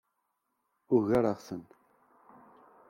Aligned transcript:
Ugareɣ-ten. 0.95 1.63